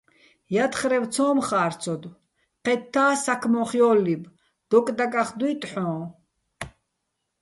[0.53, 2.17] ჲათხრევ ცო́მ ხა́რცოდო̆,
[2.63, 4.23] ჴეთთა́ საქმო́ხ ჲოლლიბ,
[4.69, 5.99] დოკ დაკახ დუჲტო̆ ჰ̦ოჼ.